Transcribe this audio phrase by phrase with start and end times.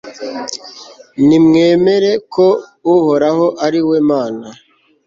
[1.27, 2.45] nimwemere ko
[2.93, 4.47] uhoraho ari we mana